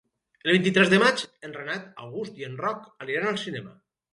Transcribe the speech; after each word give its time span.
El 0.45 0.53
vint-i-tres 0.53 0.89
de 0.93 0.99
maig 1.03 1.21
en 1.49 1.53
Renat 1.57 1.85
August 2.07 2.43
i 2.43 2.49
en 2.51 2.59
Roc 2.65 2.89
aniran 3.07 3.31
al 3.35 3.41
cinema. 3.47 3.79